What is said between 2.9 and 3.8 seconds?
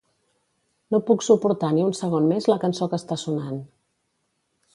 que està sonant.